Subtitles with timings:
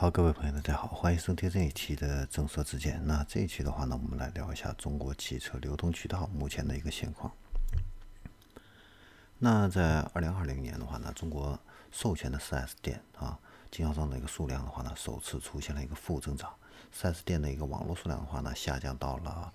[0.00, 3.04] 好，各位朋友，大家好，欢迎收听这一期的正说之见。
[3.04, 7.32] 那这一期的话呢，我们来聊一下中国汽车流通渠道目前的一个现况。
[9.38, 11.58] 那在二零二零年的话呢，中国
[11.90, 13.36] 授权的 4S 店啊，
[13.72, 16.54] 经销商的一个数量的话呢，首次出现了一个负增长。
[16.94, 19.52] 4S 店的一个网络数量的话呢，下降到了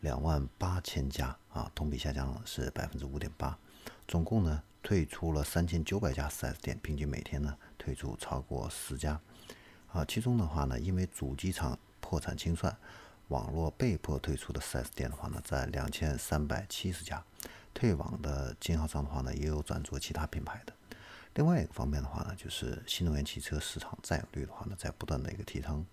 [0.00, 3.56] 两万八千家啊，同比下降是百分之五点八。
[4.06, 7.56] 总共呢，退出了三千九百家 4S 店，平均每天呢。
[7.78, 9.20] 退出超过十家，
[9.92, 12.76] 啊，其中的话呢，因为主机厂破产清算，
[13.26, 17.24] 网络被迫退出的 4S 店的话呢，在两千三百七十家，
[17.74, 20.72] 退网的经销商的话呢，也有转做其他品牌的。
[21.34, 25.84] 另外一个方面的话呢，就是新能源汽车市场占有率的话呢，在不断的一个提升，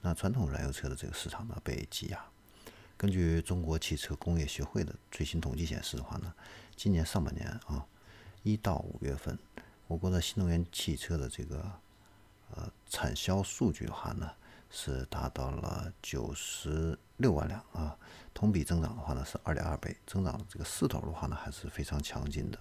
[0.00, 2.24] 那传统燃油车的这个市场呢被挤压。
[2.96, 6.34] 根据中国汽车工业协会的最新统计显示的话呢，
[6.74, 7.86] 今年上半年啊，
[8.44, 9.36] 一到五月份。
[9.88, 11.70] 我国的新能源汽车的这个
[12.54, 14.30] 呃产销数据的话呢，
[14.70, 17.96] 是达到了九十六万辆啊，
[18.32, 22.58] 同比增长的话呢是二点二倍，增长的这个势头的话呢还是非常强劲的。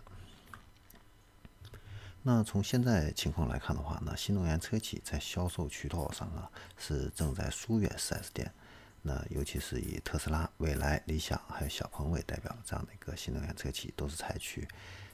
[2.24, 8.54] 那从现在情况来看的话呢，新能源车企在销售渠道上啊是正在疏远 4S 店，
[9.02, 14.66] 那尤其是以特斯拉、蔚来、理想还有小鹏为代表的这样的一个新能源车企，都是采取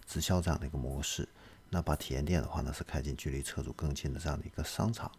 [0.09, 1.29] 直销这样的一个模式。
[1.69, 5.11] 那把体验店的话呢，是开进距离车主更近的这样的一个商场。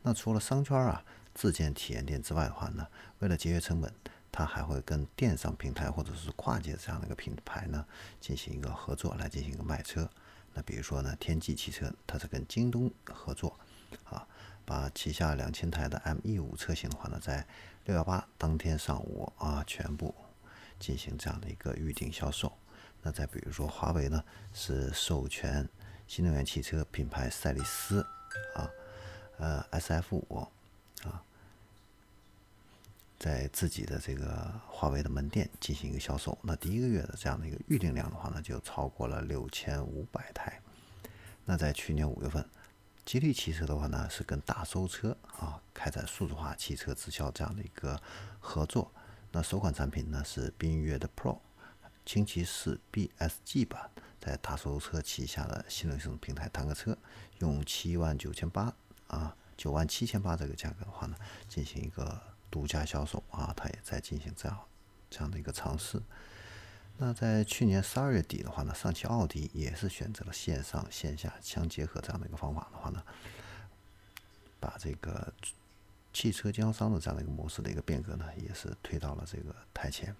[0.00, 2.86] 那除了商圈啊自建体验店之外的话呢，
[3.18, 3.92] 为了节约成本，
[4.32, 7.84] 它还会跟电商平台或者是跨界这样的一个品牌呢
[8.18, 10.08] 进行一个合作来进行一个卖车。
[10.54, 13.54] 那比如说呢，天际汽车它是跟京东合作
[14.04, 14.26] 啊，
[14.64, 17.46] 把旗下两千台的 M E 五车型的话呢，在
[17.84, 20.14] 六幺八当天上午啊全部
[20.78, 22.50] 进行这样的一个预定销售。
[23.02, 25.68] 那再比如说华为呢，是授权。
[26.06, 28.04] 新能源汽车品牌赛力斯
[28.56, 28.68] 啊，
[29.38, 30.48] 呃，S F 五
[31.04, 31.22] 啊，
[33.16, 36.36] 在自己的这个华为的门店进行一个销售。
[36.42, 40.60] 那第一个月的这样的一个预订量的话呢，就超过了六千五百台。
[41.44, 42.44] 那在去年五月份，
[43.04, 48.02] 吉利汽车的话呢，是跟大搜车啊开展数字化汽车直销这样的一个
[48.40, 48.90] 合作。
[49.30, 51.38] 那首款产品呢是缤越的 Pro
[52.10, 53.88] 轻骑士 B S G 版。
[54.18, 56.98] 在大搜车旗下的新能源平台坦克车，
[57.38, 58.74] 用七万九千八
[59.06, 61.16] 啊，九万七千八这个价格的话呢，
[61.48, 64.58] 进行一个独家销售啊，它也在进行这样
[65.08, 66.02] 这样的一个尝试。
[66.96, 73.00] 那在去年十二月底的话呢，上汽奥迪也是选择了线上线下相结合这样的一个方法的话呢，
[74.58, 75.32] 把这个
[76.12, 80.14] 汽车经销商的这样的一个模式的一个变革呢，也是推到了这个台前。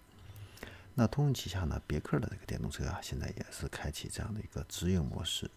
[0.95, 5.51] 那通用旗下呢，别克的这个电动车啊，现在也是开启这样的一个直营模式。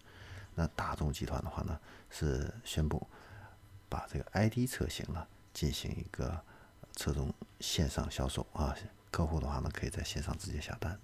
[0.56, 1.78] 那大众集团的话呢，
[2.10, 3.06] 是宣布
[3.90, 6.40] 把这个 ID 车型呢进行一个
[6.96, 8.74] 车种线上销售啊，
[9.12, 10.98] 客户的话呢可以在线上直接下单，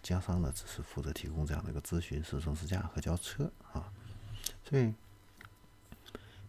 [0.00, 3.92] 经销商呢只是负责提供这样的一个咨询、试乘试驾和交车啊。
[4.64, 4.94] 所以，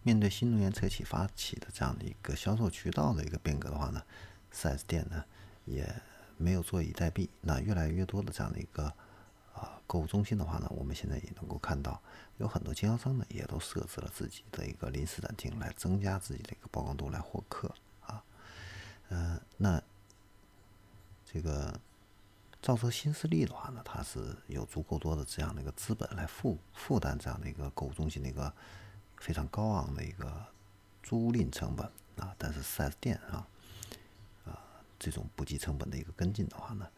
[0.02, 4.02] 面对新能源车企发起的这样的一个销售渠道的一个变革的话呢
[4.54, 5.24] ，4S 店呢
[5.66, 5.94] 也。
[6.36, 8.84] 没有坐以待毙，那越来越多的这样的一个
[9.54, 12.00] 啊购物中心的话呢，我们现在也能够看到，
[12.38, 18.22] 有很多经销商呢也都设置了自己的一个临时展厅，来增加自己的一个曝光度，来获客啊。
[19.08, 19.82] 嗯，那
[21.24, 21.78] 这个
[22.60, 28.52] 造车新势力的话呢，它是有足够多的这样的一个资本来负负担这样的一个购物中心的一个
[29.18, 30.46] 非常高昂的一个
[31.02, 33.46] 租赁成本啊，但是四 S 店啊。
[34.98, 36.88] 这种不计成本的一个跟进的话呢，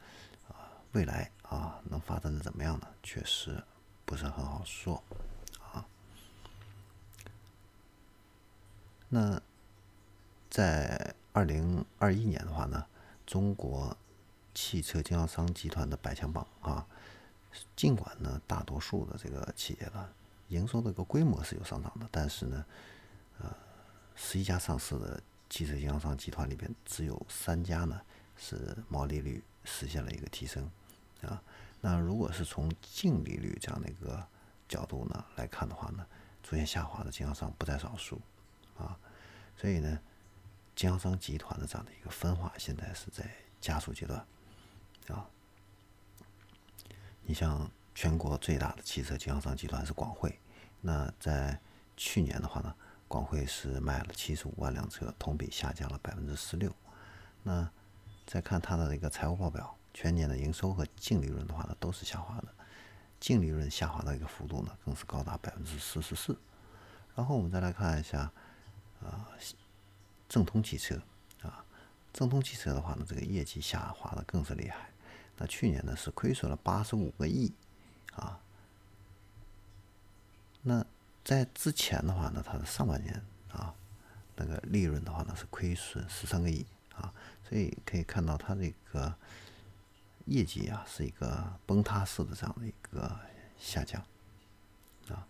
[0.49, 2.87] 啊，未来啊能发展的怎么样呢？
[3.03, 3.63] 确实
[4.05, 5.03] 不是很好说
[5.61, 5.85] 啊。
[9.09, 9.41] 那
[10.51, 12.87] 在二零二一年的话呢，
[13.27, 13.97] 中国
[14.55, 16.87] 汽车经销商集团的百强榜啊，
[17.75, 20.09] 尽管呢大多数的这个企业呢
[20.49, 22.65] 营收的一个规模是有上涨的，但是呢，
[23.41, 23.53] 呃，
[24.15, 25.21] 十一家上市的。
[25.49, 28.01] 汽车经销商集团里边只有三家呢
[28.37, 30.69] 是毛利率实现了一个提升
[31.23, 31.41] 啊。
[31.81, 34.27] 那如果是从净利率这样的一个
[34.69, 36.05] 角度呢来看的话呢，
[36.43, 38.21] 出现下滑的经销商不在少数
[38.77, 38.99] 啊。
[39.57, 40.01] 所以呢，
[40.75, 44.19] 经销商集团的这样的一个分化现在是在加速阶段
[45.09, 45.27] 啊。
[47.23, 50.39] 你像全国最大的汽车经销商集团是广汇，
[50.81, 51.61] 那在
[51.97, 52.75] 去年的话呢。
[53.09, 56.75] 广汇是卖了七十五万辆车，同比下降了百分之十六。
[57.43, 57.69] 那
[58.27, 62.49] 再看它的一个财务报表，全年的营收和净利润的话呢，都是下滑的。
[63.19, 66.37] 净利润下滑的一个幅度呢，更是高达百分之四十四。
[67.15, 68.31] 然后我们再来看一下，
[69.01, 69.29] 啊，
[70.29, 71.01] 正通汽车
[71.43, 71.65] 啊，
[72.13, 74.91] 正通汽车的话呢，这个业绩下滑的更是厉害。
[75.39, 77.53] 那去年呢是亏损了八十五个亿
[78.15, 78.41] 啊。
[80.63, 80.85] 那
[81.27, 83.21] 在之前的话呢，它的上半年
[83.51, 83.75] 啊，
[84.37, 86.65] 那个利润的话呢是亏损十三个亿
[86.95, 87.13] 啊，
[87.43, 89.13] 所以可以看到它这个
[90.27, 93.19] 业绩啊是一个崩塌式的这样的一个
[93.59, 94.01] 下降
[95.09, 95.27] 啊，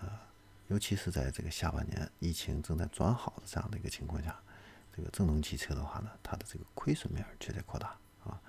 [0.00, 0.18] 呃，
[0.66, 4.36] 尤其是在这个下半年疫情正在转好的这样的一个情况下，
[4.96, 8.40] 这个正通汽车的话呢，它的这个亏损面却在扩大啊。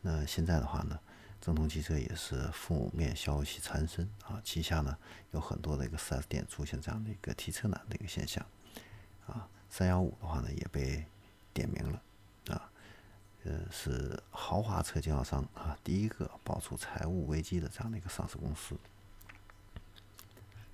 [0.00, 0.96] 那现在的话呢？
[1.40, 4.96] 正通汽车也是负面消息缠身啊，旗下呢
[5.30, 8.44] 有很多的一个 4S 店出现这样的一个提车难的一个现象
[9.26, 9.48] 啊。
[9.70, 11.04] 三幺五的话呢也被
[11.54, 12.02] 点名了
[12.54, 12.70] 啊，
[13.44, 18.76] 呃是豪华车经销商啊第一个爆出财务危机的这样的一个上市公司。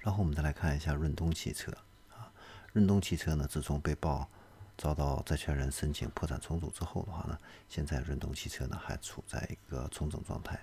[0.00, 1.70] 然后我们再来看一下润东汽车
[2.10, 2.32] 啊，
[2.72, 4.28] 润东汽车呢自从被曝。
[4.76, 7.38] 遭到债权人申请破产重组之后的话呢，
[7.68, 10.58] 现在润东汽车呢还处在一个重整状态。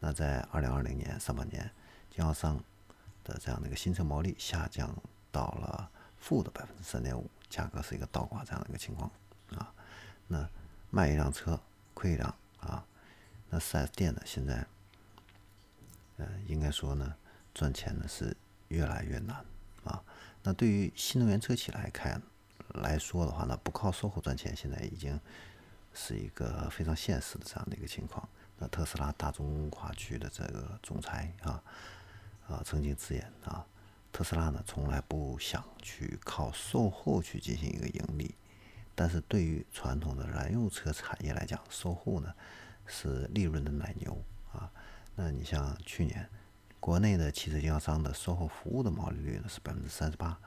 [0.00, 1.70] 那在二零二零年上半年，
[2.10, 2.62] 经销商
[3.22, 4.92] 的这样的一个新车毛利下降
[5.30, 5.88] 到了
[6.18, 9.10] 负的百分之三点五，价格是一个倒挂这样的一个情况
[9.56, 9.72] 啊。
[10.26, 10.48] 那
[10.90, 11.60] 卖一辆车
[11.94, 12.84] 亏一辆啊。
[13.48, 14.66] 那四 S 店呢现在，
[16.16, 17.14] 呃，应该说呢
[17.54, 18.36] 赚钱呢是
[18.68, 19.44] 越来越难
[19.84, 20.02] 啊。
[20.42, 22.20] 那对于新能源车企来看，
[22.74, 25.18] 来说的话呢，不靠售后赚钱，现在已经
[25.92, 28.26] 是一个非常现实的这样的一个情况。
[28.58, 31.62] 那特斯拉大中华区的这个总裁啊
[32.46, 33.66] 啊曾经直言啊，
[34.12, 38.34] 特斯拉呢从来不想去靠售后去进行一个盈利，
[38.94, 42.32] 但是对于传统的燃油车产业来讲，售后呢
[42.86, 44.16] 是利润的奶牛
[44.52, 44.70] 啊。
[45.14, 46.28] 那你像去年
[46.80, 50.38] 国内的汽车经销商的售后服务的毛利率呢是百分之三十八。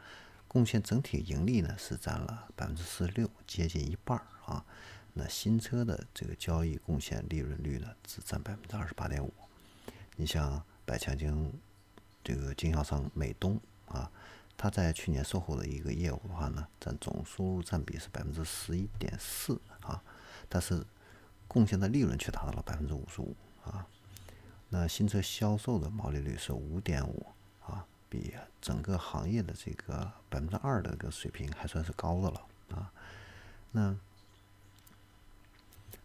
[0.55, 4.65] 贡献整体盈利呢是占了百分之四十六，接近一半儿啊。
[5.11, 9.33] 那新车的这个交易贡献利润率呢只占百分之二十八点五。
[10.15, 11.51] 你像百强经
[12.23, 14.09] 这个经销商美东啊，
[14.55, 20.01] 它在去年售后的一个业务的话呢，占总收入占比是百分之十一点四啊，
[20.47, 20.85] 但是
[21.49, 23.35] 贡献的利润却达到了百分之五十五
[23.65, 23.85] 啊。
[24.69, 27.25] 那新车销售的毛利率是五点五。
[28.15, 32.91] 比整个行业的这个百分之二的这个水平还算是高的了啊。
[33.71, 33.93] 那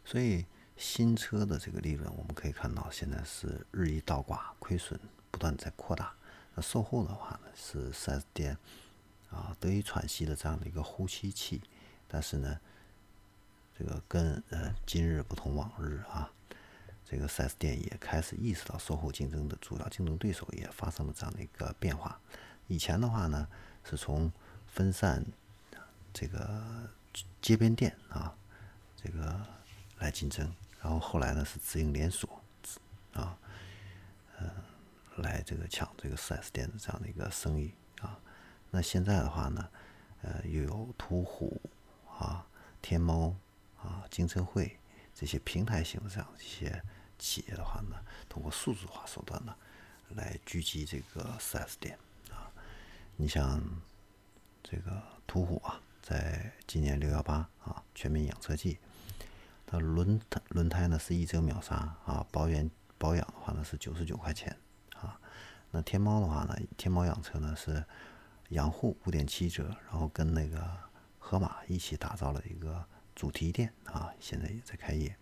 [0.05, 0.45] 所以
[0.77, 4.99] 新车的这个利润，我们可以看到现在是日益倒挂，亏损
[5.31, 6.13] 不断在扩大。
[6.57, 8.59] 那售后的话呢，是四 S 店
[9.31, 11.63] 啊得以喘息的这样的一个呼吸器。
[12.09, 12.59] 但是呢，
[13.79, 16.33] 这个跟呃今日不同往日啊。
[17.11, 22.21] 这个 4S 店也开始意识到售后竞争的主要竞争对手也发生了这样的一个变化。
[22.69, 23.49] 以前的话呢，
[23.83, 24.31] 是从
[24.69, 25.27] 分散
[26.15, 26.89] 这个
[27.43, 28.33] 街边店啊，
[28.95, 29.45] 这个
[29.99, 32.41] 来竞争，然后后来呢是直营连锁
[33.13, 33.37] 啊，
[34.39, 34.49] 呃，
[35.17, 38.21] 来这个抢这个 4S 店的这样的一个生意啊。
[38.71, 39.69] 那现在的话呢，
[40.23, 41.61] 呃，又有途虎
[42.21, 42.47] 啊、
[42.81, 43.35] 天猫
[43.83, 44.79] 啊、京车汇
[45.13, 46.81] 这些平台型的这样一些。
[47.21, 47.97] 企业的话呢，
[48.29, 49.55] 通过数字化手段呢，
[50.17, 51.97] 来狙击这个 4S 店
[52.31, 52.51] 啊。
[53.17, 53.63] 你像
[54.63, 58.79] 这个途虎啊，在今年六幺八啊全民养车季，
[59.67, 62.69] 它轮胎轮胎呢是一折秒杀啊，保养
[62.99, 64.57] 保养的话呢是九十九块钱
[64.97, 65.21] 啊。
[65.71, 67.85] 那天猫的话呢，天猫养车呢是
[68.49, 70.77] 养护五点七折，然后跟那个
[71.19, 75.15] 盒马一起打造了一个主题店啊，现在也在开业。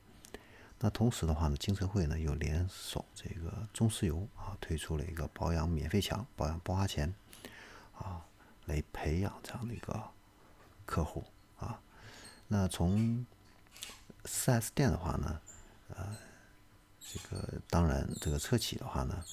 [0.80, 7.12] 那同时的话呢，金车会呢又联手这个中石油啊，推出了一个保养免费抢，保养不花钱
[7.96, 8.24] 啊，
[8.66, 10.00] 来培养这样的一个
[10.86, 11.24] 客户
[11.58, 11.80] 啊。
[12.46, 13.26] 那从
[14.24, 15.40] 4S 店的话呢，
[15.88, 16.16] 呃，
[17.00, 19.24] 这个当然这个车企的话呢，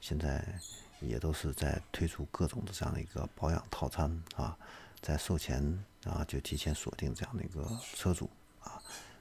[0.00, 0.58] 现在
[1.00, 4.56] 也都是在推出各种的这样的一个保养套餐啊，
[5.02, 8.30] 在售前啊就提前锁定这样的一个车主。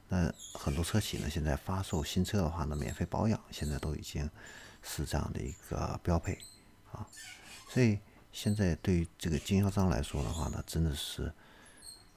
[0.10, 4.30] 那很多车企呢，现在发售新车的话呢，免费保养，现在都已经
[4.84, 6.38] 是这样的一个标配
[6.92, 7.08] 啊。
[7.70, 7.98] 所以
[8.32, 11.34] 现在对于这个经销商来说的话呢，真的是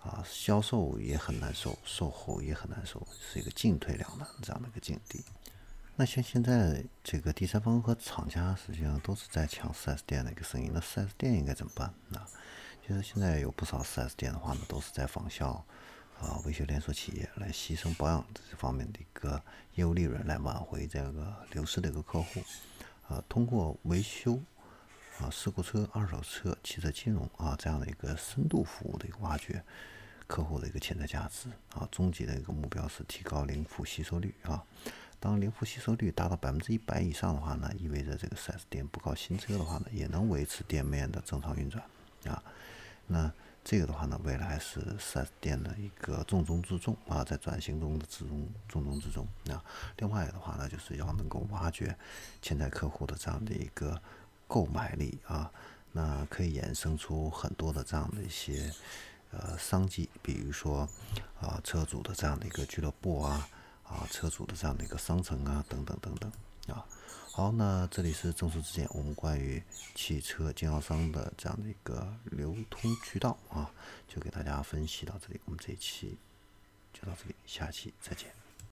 [0.02, 5.24] 啊，销售也很难受，售后也很难受，是一个进退两难这样的一个境地。
[5.94, 12.20] 那像现在这个第三方和厂家实际上都是在抢 4S 店的一个生意，那 4S 店应该怎么办呢？
[12.86, 15.64] 其实现在有不少 4S 店的话呢，都是在仿效。
[16.20, 19.42] 啊，维修连锁企业来牺牲保养这方面的一个
[19.74, 22.42] 业务利润，来挽回这个流失的一个客户。
[23.08, 24.40] 啊，通过维修
[25.20, 29.62] 啊事故车、二手车、汽车金融啊这样的一个深度服务的一个挖掘
[30.26, 34.64] 客户的一个潜在价值啊，终极的一个目标是提高零负吸收率啊。
[35.20, 41.84] 当零负吸收率达到百分之一百以上的话呢，意味着这个 4S 店不搞新车的话呢，也能维持店面的正常运转
[42.24, 42.42] 啊。
[43.06, 43.32] 那
[43.68, 49.60] 这个的话呢，未来是 4S 店的一个重中之重啊，在转型中的之中重中之重啊。
[49.96, 51.98] 另外的话呢，就是要能够挖掘
[52.40, 54.00] 潜在客户的这样的一个
[54.46, 55.50] 购买力啊，
[55.90, 58.72] 那可以衍生出很多的这样的一些
[59.32, 60.88] 呃商机，比如说
[61.40, 63.48] 啊车主的这样的一个俱乐部啊。
[63.88, 66.32] 啊，车主的这样的一个商城啊，等等等等，
[66.68, 66.84] 啊，
[67.32, 69.62] 好，那这里是正说之见，我们关于
[69.94, 73.70] 汽车经销商的这样的一个流通渠道啊，
[74.08, 76.16] 就给大家分析到这里，我们这一期
[76.92, 78.45] 就到这里，下期再见。